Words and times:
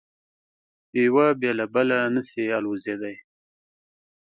یو 1.03 1.17
بې 1.39 1.51
له 1.59 1.65
بله 1.73 1.97
نه 2.15 2.21
شي 2.29 2.43
الوزېدای. 2.57 3.15